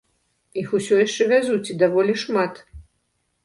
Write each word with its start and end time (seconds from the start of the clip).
Іх 0.61 0.71
усё 0.79 0.95
яшчэ 1.01 1.27
вязуць, 1.33 1.67
і 1.73 1.77
даволі 1.85 2.19
шмат. 2.25 2.53